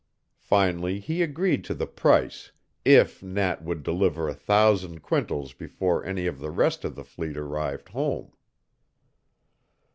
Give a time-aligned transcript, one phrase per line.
[0.41, 2.51] Finally he agreed to the price
[2.83, 7.37] if Nat would deliver a thousand quintals before any of the rest of the fleet
[7.37, 8.31] arrived home.